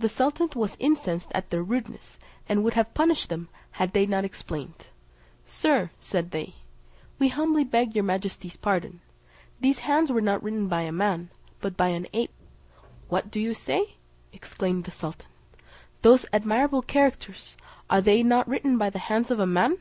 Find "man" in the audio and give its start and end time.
10.90-11.30, 19.46-19.78